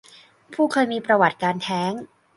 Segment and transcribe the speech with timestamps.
[0.53, 1.91] ผู้ที่เคยมีประวัติการแท้ง